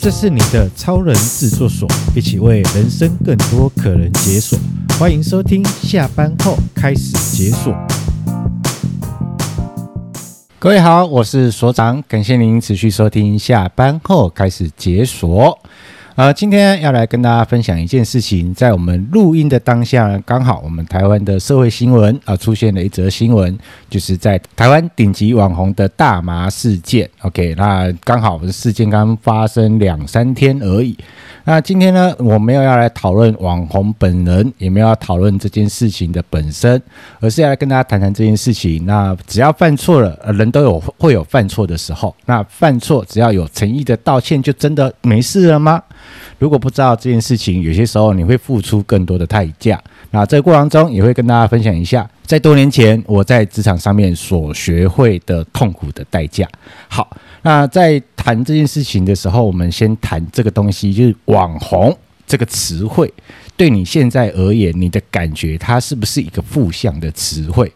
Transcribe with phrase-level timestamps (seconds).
[0.00, 4.56] 这是你的超人制作所，一起为人生更多可能解锁。
[4.96, 7.74] 欢迎收听，下班后开始解锁。
[10.60, 15.58] 各位好，我是所长，感谢您持续收听，下班后开始解锁。
[16.18, 23.56] 呃，今天要来跟大家分享一件事情，在我们录音的当下，刚好我们台湾的社会新闻啊、出现了一则新闻，
[23.88, 27.08] 就是在台湾顶级网红的大麻事件。
[27.20, 30.98] OK，那刚好事件刚发生两三天而已。
[31.48, 36.78] 那今天呢，我没有要来讨论网红本人，也没有要讨论这件事情的本身，
[37.20, 38.84] 而是要来跟大家谈谈这件事情。
[38.84, 42.14] 那只要犯错了，人都有会有犯错的时候。
[42.26, 45.82] 那犯错只要有诚意的道歉，就真的没事了吗？
[46.38, 49.82] 如果不知道这件事情，有些时候你会付出更多的代价。
[50.10, 56.46] 那这个过程中，也会跟大家分享一下，在多年前我在职场上面所学会的痛苦的代价。
[56.86, 57.08] 好。
[57.42, 61.96] 那在谈这件事情的时候，我们先谈这个东西，就是网红
[62.26, 63.10] 这个词汇，
[63.56, 67.72] 对你现在而言，你的感觉它是不是一个负向的词汇？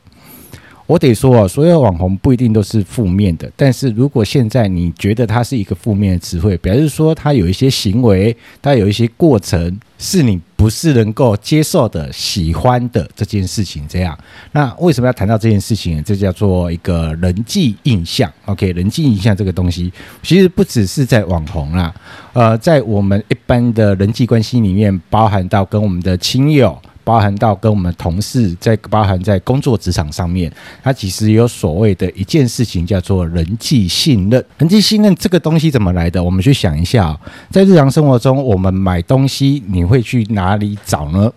[0.86, 14.18] 我得说啊，所有网红不一定都是负面的，但是如果现在你觉得它是一个负面的词汇，表示说它有一些行为，它有一些过程是你不是能够接受的、喜欢的这件事情，这样，
[14.50, 16.02] 那为什么要谈到这件事情？
[16.02, 18.30] 这叫做一个人际印象。
[18.46, 21.94] OK，人际印象这个东西，其实不只是在网红啦，
[22.32, 26.76] 呃，在我们一般的人际关系里面，包含到跟我们的亲友。
[27.04, 34.44] 包含到跟我们同事，在包含在工作职场上面，它其实有所谓的一件事情叫做人际信任。
[34.58, 36.22] 人际信任这个东西怎么来的？
[36.22, 37.18] 我们去想一下，
[37.50, 41.32] 在日常生活中，我们买东西，你会去哪里找呢？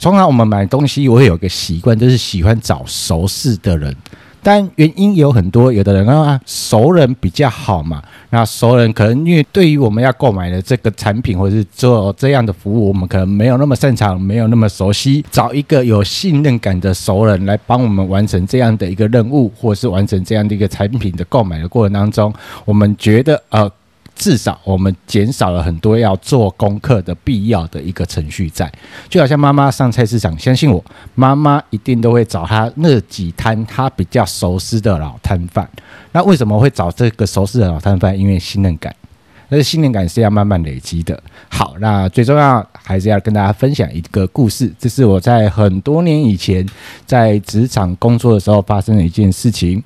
[0.00, 3.94] 通常我们买东西，我会有个习惯，就是喜欢找熟识的人。
[4.44, 8.02] 但原因有很多，有的人啊，熟人比较好嘛。
[8.30, 22.32] 那熟人可能因为对于我们要购买的这个产品或者是做这样的服务，我们可能没有那么擅长，没有那么熟悉，找一个有信任感的熟人来帮我们完成这样的一个任务，或者是完成这样的一个产品的购买的过程当中，
[22.66, 23.70] 我们觉得呃。
[24.14, 28.72] 至少我们减少了很多要做功课的必要的一个程序在，
[29.08, 30.82] 就好像妈妈上菜市场，相信我，
[31.14, 35.68] 妈妈一定都会找她那几摊她比较熟悉的老摊贩。
[36.12, 38.16] 那为什么会找这个熟悉的老摊贩？
[38.16, 38.94] 因为信任感，
[39.48, 41.20] 但是信任感是要慢慢累积的。
[41.48, 46.64] 好，那最重要还是要跟大家分享一个故事，这是我在很多年以前
[47.04, 49.82] 在职场工作的时候发生的一件事情。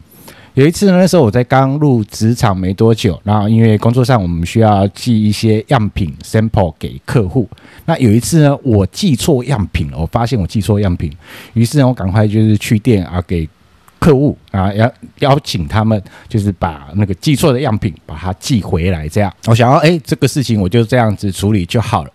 [0.59, 7.49] 有一次呢，那时候我在刚入职场没多久，然后因为工作上我们需要寄一些样品 sample 给客户。
[7.85, 11.13] 那有一次呢，我寄错样品了，我发现我寄错样品，
[11.53, 13.49] 于是呢，我赶快就是去店啊，给
[14.01, 19.09] 客户啊邀邀请他们，就是把那个寄错的样品把它寄回来。
[19.09, 22.11] 这样，我想要哎，这个事情我就这样子处理就好了。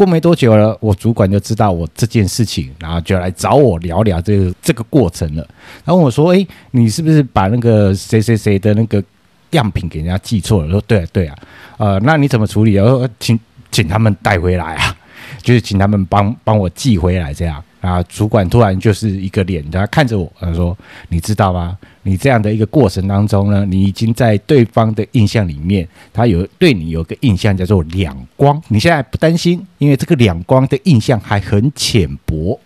[0.00, 5.46] 过没多久了，我主管就知道我这件事情，然后就来找我聊聊这个这个过程了。
[5.84, 9.04] 然后我说：“诶，你是不是把那个谁谁谁的那个
[9.50, 11.36] 样品给人家寄错了？”说：“对啊，对啊。”
[11.76, 12.78] 呃，那你怎么处理？
[12.78, 13.38] 我说：“请
[13.70, 14.96] 请他们带回来啊，
[15.42, 18.02] 就是请他们帮帮我寄回来这样。”啊！
[18.02, 20.76] 主管突然就是一个脸，他看着我，他说
[21.08, 21.76] ：“你知道吗？
[22.02, 28.60] 你这样的一个过程当中呢，你已经在对方的印象里面，他有对你有个印象叫做两光。
[28.68, 32.58] 你现在不担心，因为这个两光的印象还很浅薄。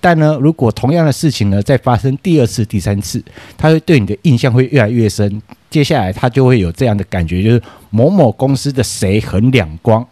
[0.00, 3.22] 但呢，如果同样的事情呢再发生第二次、第三次，
[3.56, 5.40] 他会对你的印象会越来越深。
[5.70, 10.06] 接下来他就会有这样的感觉，就是某某公司的谁很两光。”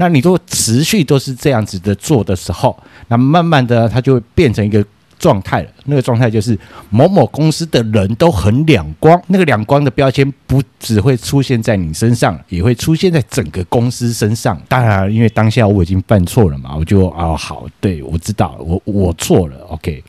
[0.00, 2.74] 那你都持续都是这样子的做的时候，
[3.08, 4.82] 那慢慢的它就会变成一个
[5.18, 5.68] 状态了。
[5.84, 14.58] 那个状态就是某某公司的人都很两光，那个两光的标签不只会出现在你身上，也会出现在整个公司身上。
[14.68, 20.02] 当然，因为当下我已经犯错了嘛，我就啊好，对，我知道我我错了，OK。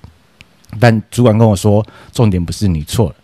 [0.80, 3.16] 但主管跟我说，重点不是你错了。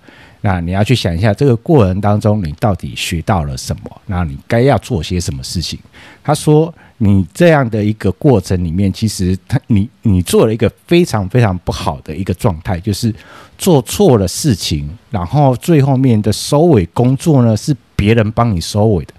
[0.42, 4.02] 那你要去想一下，这个过程当中你到底学到了什么？
[4.06, 5.80] 那你该要做些什么事情？
[6.24, 13.14] 他说，你这样的一个过程里面，其实他你你做了一个非常非常不好的一个状态，就是
[13.58, 19.14] 做错了事情，然后最后面的收尾工作呢是别人帮你收尾的，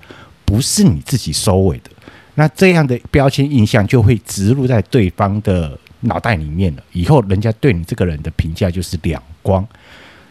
[0.45, 1.91] 不是你自己收尾的。
[2.35, 9.67] 那这样的标签印象就会植入在对方的脑袋里面了，以后人家对你这个人的评价就是两光。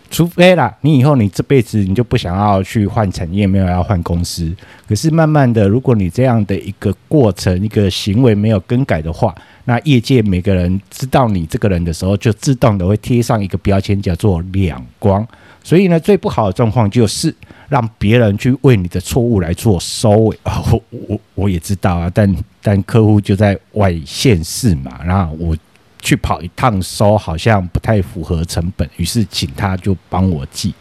[0.10, 4.52] 除非啦，你以后你这辈子你就不想要去换产业，没有要换公司。
[4.88, 15.28] 可是慢慢的，如果你这样的一个过程、一个行为没有更改的话，那业界每个人知道你这个人的时候，就自动的会贴上一个标签，叫做两光。
[15.64, 17.34] 所以呢，最不好的状况就是
[17.68, 20.64] 让别人去为你的错误来做收尾啊！
[20.72, 25.54] 我我我也知道啊，但但客户就在外县市嘛，然后我
[26.00, 30.74] 去跑一趟收，好像不太符合成本，于是请他就帮我寄。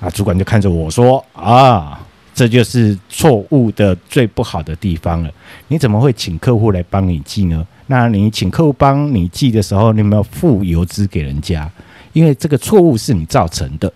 [0.00, 2.00] 啊，主管就看着我说：“啊，
[2.34, 5.30] 这就是错误的最不好的地方了。
[5.68, 7.66] 你怎么会请客户来帮你寄呢？
[7.86, 11.70] 那你请客户帮你寄的时候，你有没有付邮资给人家？
[12.12, 13.92] 因为这个错误是你造成的。”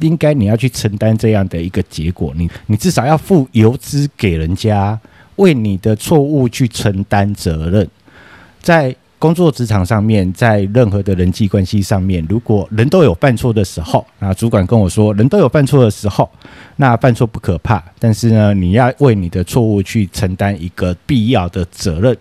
[0.00, 4.96] 应该你要去承担这样的一个结果，你你至少要付邮资给人家，
[5.34, 7.90] 为你的错误去承担责任。
[8.62, 16.30] 在工作职场上面，在任何的人际关系上面，如果人都有犯错的时候，那主管跟我说，人都有犯错的时候，
[16.76, 22.16] 那犯错不可怕，但是呢，你要为你的错误去承担一个必要的责任，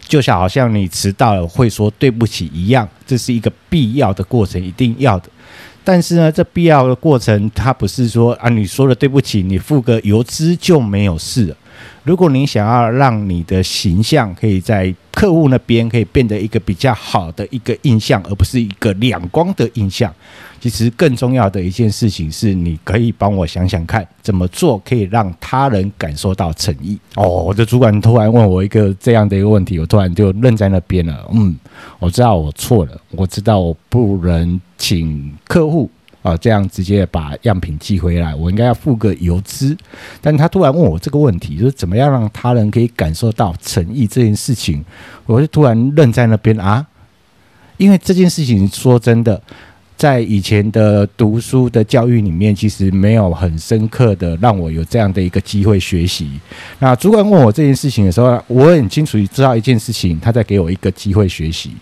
[0.00, 5.28] 就像好像你迟到了会说对不起一样，这是一个必要的过程，一定要的。
[5.84, 11.56] 但是呢，这必要的过程，它不是说啊，你说了对不起，你付个邮资就没有事了。
[12.04, 20.14] 如果你想要让你的形象可以在客户那边可以变得一个比较好的一个印象，而不是一个两光的印象，
[20.60, 26.96] 其实更重要的一件事情是，你可以帮我想想看，怎么做可以让他人感受到诚意。
[27.16, 31.28] 哦，我的主管突然问我一个这样的一个问题，我突然就愣在那边了。
[31.32, 31.56] 嗯，
[31.98, 34.60] 我知道我错了，我知道我不能。
[34.80, 35.90] 请客户
[36.22, 39.76] 啊，这样直接把样品寄回来，我应该要付个邮资。
[40.20, 44.84] 但他突然问我这个问题，就是怎么样让他人可以感受到诚意这件事情，
[45.26, 46.84] 我就突然愣在那边啊。
[47.76, 49.40] 因为这件事情说真的，
[49.96, 56.40] 在以前的读书的教育里面，其实没有很深刻的让我有这样的一个机会学习。
[56.80, 61.72] 那主管问我这件事情的时候，我很清楚知道一件事情，他在给我一个机会学习。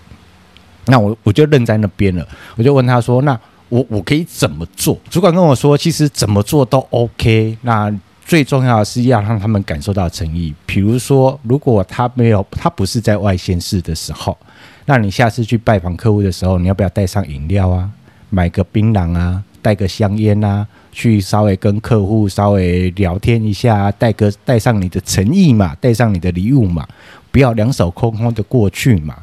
[0.84, 3.38] 那我我就愣在那边了，我就问他说：“那
[3.68, 7.56] 我我可以怎么做？”主管跟我说：“其实怎么做都 OK。
[7.62, 7.92] 那
[8.24, 10.52] 最重要的是要让他们感受到诚意。
[10.66, 14.36] 比如说，如果他没有，他不是在外县市的时候，
[14.84, 17.88] 那你下次去拜访客户的时候，你要不要带上饮料啊？
[18.30, 19.42] 买个槟榔啊？
[19.62, 20.66] 带个香烟啊？
[20.92, 26.86] 去稍微跟客户稍微聊天一下，带个带上你的诚意嘛，带上你的礼物嘛，
[27.30, 29.14] 不要两手空空的过去嘛。”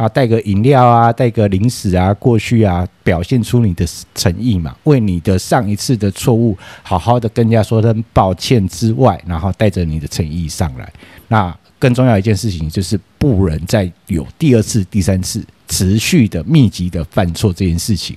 [0.00, 10.90] 啊，带个饮料啊，带个零食啊，过去啊，表现出你的诚意嘛，为你的上一次的错误好好的跟人家说声抱歉之外，然后带着你的诚意上来。
[11.28, 18.16] 那更重要一件事情就是不能再有第二次、第三次持续的密集的犯错这件事情。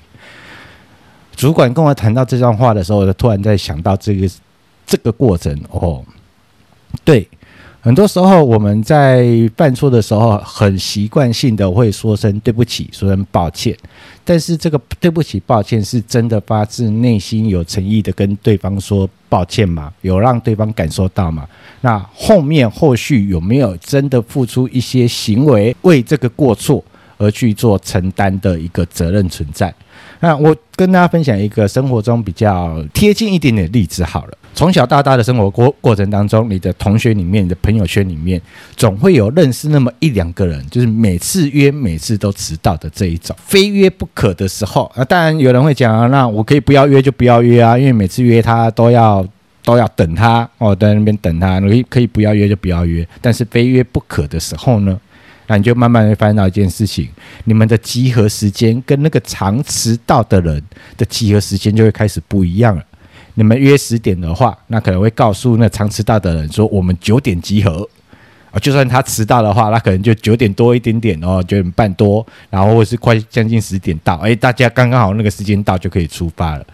[1.36, 4.29] 主管跟我谈到这段话的时候，我突然在想到这个
[4.86, 6.01] 这个过程哦，
[7.03, 7.27] 对。
[7.83, 9.27] 很多时候我们在
[9.57, 13.77] 犯错的时候，很习惯性的会说声对不起，说声抱歉。
[14.24, 19.91] 但是这个对不起、抱歉是真的发自内心、有诚意的跟对方说抱歉吗？
[20.00, 21.45] 有让对方感受到吗？
[21.81, 26.81] 那后面后续有没有真的付出一些行为，为这个过错
[27.18, 29.74] 而去做承担的一个责任存在？
[30.21, 34.38] 那我跟大家分享一个生活中比较贴近一点点的例子好了。
[34.53, 38.41] 从小到大的生活过过程当中，你的同学里面、你的朋友圈里面，
[38.77, 44.91] 总会有认识那么一两个人，就是每次约每次都迟到的这一种，非约不可的时候。
[44.95, 49.25] 啊，当然有人会讲啊，那我可以不要约就不要约啊，因为每次约他都要
[49.63, 53.07] 都要等他哦，在那边等他，你可以可以不要约就不要约。
[53.22, 55.00] 但是非约不可的时候呢？
[55.48, 57.10] 那你就慢慢会发现到一件事情，
[57.43, 60.63] 你们的集合时间跟那个常迟到的人
[60.95, 62.83] 的集合时间就会开始不一样了。
[63.35, 67.87] 你们约十点的话，那可能会告诉那常迟到的人说，我们九点集合
[68.51, 68.59] 啊。
[68.59, 76.65] 就算他迟到的话，那可能就九点多一点点哦，九点半多，然后或是快将近十点到，诶，大家刚刚好那个时间到就可以出发了。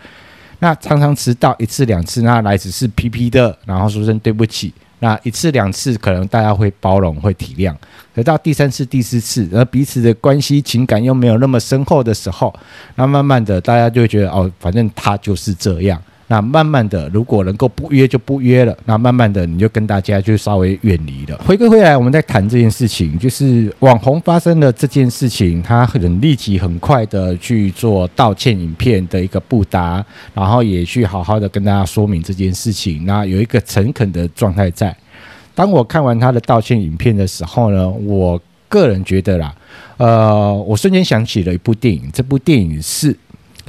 [0.60, 4.74] 那常常迟到一次两次，那来只是皮皮的，然后说声对不起。
[5.02, 7.74] 那一次两次可能大家会包容会体谅，
[8.14, 12.54] 可到第三次第四次，而彼此的关系情感又没有那么深厚的时候，
[12.96, 15.98] 那慢慢的大家就会觉得哦，反正他就是这样。
[16.32, 21.36] 那慢慢的，如果能够不约就不约了，那慢慢的你就跟大家就稍微远离了。
[21.40, 30.06] 回归回来，我们在谈这件事情，就是网红发生的这件事情，他很立即、很快的去做道歉影片的一个布达，
[30.36, 34.96] 然后也去好好的跟大家说明这件事情，那有一个诚恳的状态在。
[35.56, 39.56] 当我看完他的道歉影片的时候呢，我个人觉得啦，
[39.98, 43.12] 呃，我瞬间想起了一部电影，这部电影是。《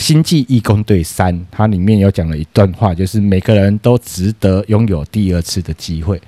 [0.01, 6.21] 星际义工队三》，它里面有讲了一段话，就是每个人都值得拥有第二次的机会。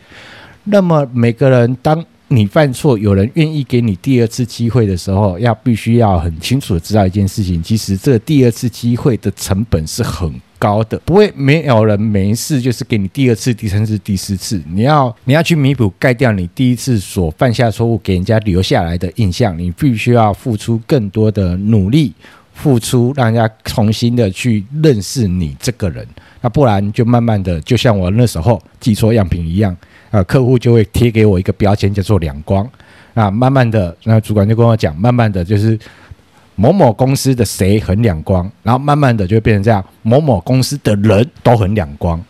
[0.64, 22.12] 那么，每个人当你犯错，有人愿意给你第二次机会的时候，要必须要很清楚的知道一件事情，其实这第二次机会的成本是很高的，不会没有人没一次就是给你第二次、第三次、第四次，你要你要去弥补盖掉你第一次所犯下错误给人家留下来的印象，你必须要付出更多的努力，
[22.62, 26.06] 付出让人家重新的去认识你这个人，
[26.40, 29.76] 那不然就慢慢的就像我那时候寄错样品一样，
[30.12, 32.64] 呃，客户就会贴给我一个标签叫做两光，
[33.14, 35.76] 那慢慢的，那主管就跟我讲，慢慢的就是。
[36.54, 42.22] 某某公司的谁很两光，然后慢慢的就变成这样，某某公司的人都很两光。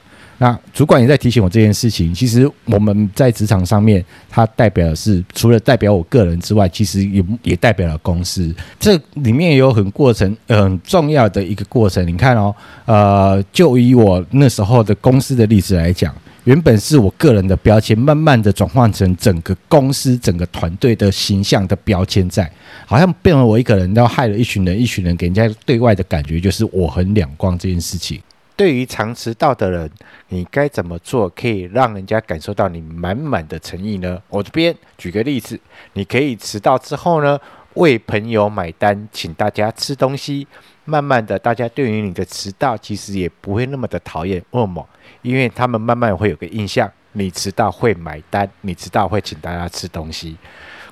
[0.42, 2.12] 那主管也在提醒我这件事情。
[2.12, 8.52] 其实我们在职场上面，它代表的是除了代表我个人之外，其实也也代表了公司。
[8.80, 12.04] 这里面也有很过程，很重要的一个过程。
[12.04, 12.52] 你看哦，
[12.86, 16.12] 呃，就以我那时候的公司的例子来讲。
[16.44, 22.50] 原本是我个人的标签，慢慢的转换成整个公司、整个团队的形象的标签，在
[22.84, 28.20] 好像变成我一个人，然后害了一群人，一群人给人家对外的感觉就是我很两光这件事情。
[28.56, 29.90] 对于常迟到的人，
[30.28, 34.20] 你该怎么做可以让人家感受到你满满的诚意呢？
[34.28, 35.58] 我这边举个例子，
[35.94, 37.38] 你可以迟到之后呢，
[37.74, 40.46] 为朋友买单，请大家吃东西。
[40.84, 44.42] 慢慢的，大家对于你的迟到其实也不会那么的讨厌。
[44.50, 44.84] 为什么？
[45.22, 50.36] 因为他们慢慢会有个印象，你迟到会买单，你迟到会请大家吃东西。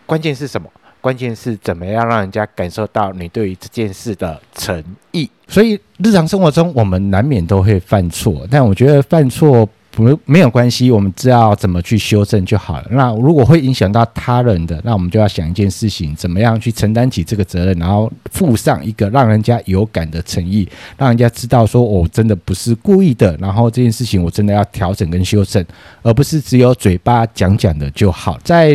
[0.07, 0.71] 关键是什么？
[1.01, 5.29] 关键是怎么样让人家感受到你对于这件事的诚意。
[5.49, 9.69] 所以日常生活中我们难免都会犯错，但我觉得犯错。
[9.93, 12.87] 不，没有关系，我们知道怎么去修正就好了。
[12.93, 25.65] 那如果会影响到他人的，那我们就要想一件事情，怎么样去承担起这个责任，然后附上一个让人家有感的诚意，让人家知道说我真的不是故意的，然后这件事情我真的要调整跟修正，
[26.03, 28.39] 而不是只有嘴巴讲讲的就好。
[28.45, 28.73] 在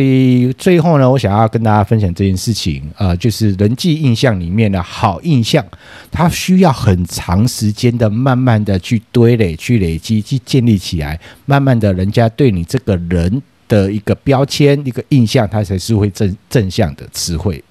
[0.58, 5.64] 最后呢，我想要跟大家分享这件事情，呃，就是人际印象里面的好印象，
[6.12, 11.05] 它需要很长时间的，慢慢的去堆垒、去累积、去建立起来。
[11.06, 17.62] 来慢慢的，人家对你这个人的一个标签、一个印象，它才是会正正向的词汇。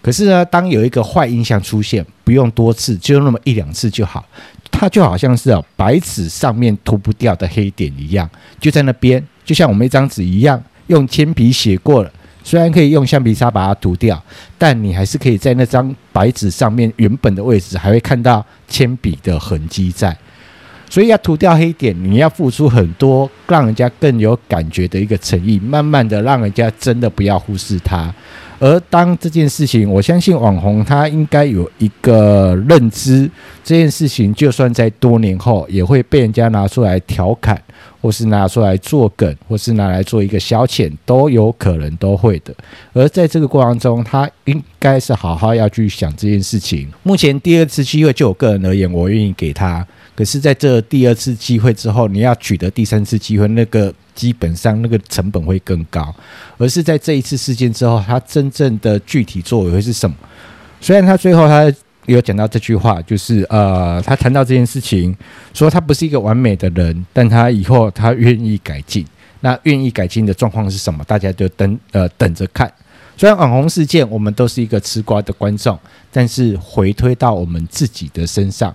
[0.00, 4.24] 可是呢，当有一个坏印象出现，不用多次，就那么一两次就好。
[4.70, 8.28] 它就好像是啊，白纸上面涂不掉的黑点一样，
[8.60, 14.22] 就在那边，就像我们一张纸一样，用铅笔写过了，虽然可以用橡皮擦把它涂掉，
[14.58, 20.14] 但你还是可以在那张白纸上面原本的位置，还会看到铅笔的痕迹在。
[20.88, 28.14] 所以要涂掉黑点，你要付出很多，让人家更有感觉的一个诚意，慢慢的让人家真的不要忽视它。
[28.64, 33.30] 而当这件事情，我相信网红他应该有一个认知，
[33.62, 37.58] 这件事情就算在多年后也会被人家拿出来调侃，
[38.00, 42.54] 或是拿出来做梗，或是拿来做一个消遣，都有可能都会的。
[42.94, 46.88] 而在这个过程中，他应该是好好要去想这件事情。
[47.02, 49.86] 目前第二次机会，就我个人而言，我愿意给他。
[50.14, 56.14] 可是，在这第二次机会之后，你要取得第三次机会，那个基本上那个成本会更高。
[56.56, 60.16] 而是在这一次事件之后，他真正的具体作为会是什么？
[60.80, 61.72] 虽然他最后他
[62.06, 65.16] 有讲到这句话，就是呃，他谈到这件事情，
[65.52, 69.04] 说他不是一个完美的人，但他以后他愿意改进。
[69.40, 71.04] 那愿意改进的状况是什么？
[71.04, 72.72] 大家就等呃等着看。
[73.16, 75.78] 虽然网红事件我们都是一个吃瓜的观众，
[76.10, 78.74] 但是回推到我们自己的身上。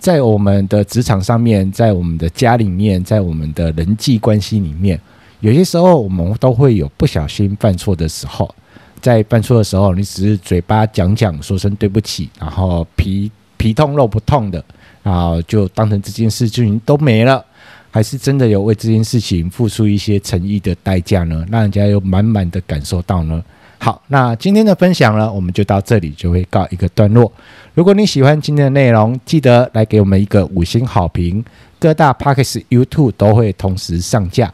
[0.00, 4.98] 在我们的职场上面，在我们的家里面，在我们的人际关系里面，
[5.40, 8.52] 有些时候我们都会有不小心犯错的时候。
[9.00, 14.62] 在犯错的时候，你只是嘴巴讲讲，说声对不起，然后皮皮痛肉不痛的，
[15.02, 17.44] 然后就当成这件事情都没了，
[17.90, 21.46] 还是真的有为这件事情付出一些诚意的代价呢？
[21.50, 23.42] 让人家有满满的感受到呢？
[23.82, 27.32] 好，那今天的分享呢，我们就到这里就会告一个段落。
[27.72, 31.42] 如果你喜欢今天的内容，记得来给我们一个五星好评。
[31.78, 34.52] 各大 Podcast、YouTube 都会同时上架，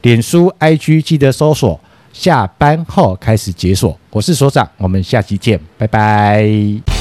[0.00, 1.78] 脸书、IG 记得搜索。
[2.14, 6.95] 下班后开始解锁，我是所长，我们下期见，拜拜。